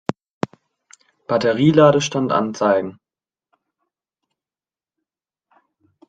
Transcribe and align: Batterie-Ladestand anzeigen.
Batterie-Ladestand 1.27 2.31
anzeigen. 2.31 2.97